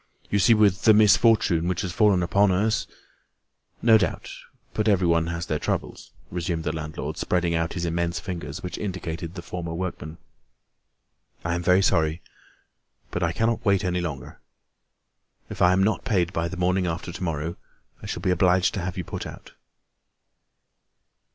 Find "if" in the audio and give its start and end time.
15.51-15.61